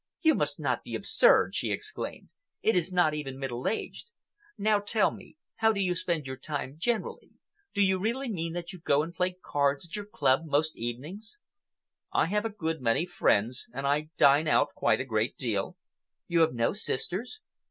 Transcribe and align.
"You 0.21 0.33
must 0.33 0.59
not 0.59 0.81
be 0.83 0.95
absurd!" 0.95 1.53
she 1.53 1.69
exclaimed. 1.69 2.29
"It 2.63 2.75
is 2.75 2.91
not 2.91 3.13
even 3.13 3.37
middle 3.37 3.67
aged. 3.67 4.09
Now 4.57 4.79
tell 4.79 5.11
me—how 5.11 5.71
do 5.73 5.79
you 5.79 5.93
spend 5.93 6.25
your 6.25 6.37
time 6.37 6.73
generally? 6.79 7.33
Do 7.75 7.83
you 7.83 7.99
really 7.99 8.27
mean 8.27 8.53
that 8.53 8.73
you 8.73 8.79
go 8.79 9.03
and 9.03 9.13
play 9.13 9.37
cards 9.45 9.85
at 9.85 9.95
your 9.95 10.05
club 10.07 10.41
most 10.45 10.75
evenings?" 10.75 11.37
"I 12.11 12.25
have 12.25 12.45
a 12.45 12.49
good 12.49 12.81
many 12.81 13.05
friends, 13.05 13.67
and 13.75 13.85
I 13.85 14.09
dine 14.17 14.47
out 14.47 14.73
quite 14.73 14.99
a 14.99 15.05
great 15.05 15.37
deal." 15.37 15.77
"You 16.27 16.39
have 16.39 16.53
no 16.55 16.73
sisters?" 16.73 17.39